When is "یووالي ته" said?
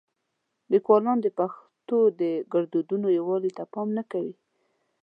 3.17-3.63